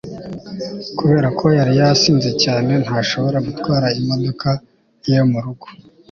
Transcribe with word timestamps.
kubera 0.97 1.27
ko 1.39 1.45
yari 1.57 1.73
yasinze 1.81 2.31
cyane, 2.43 2.71
ntashobora 2.83 3.37
gutwara 3.47 3.87
imodoka 3.99 4.47
ye 5.09 5.19
murugo 5.29 5.67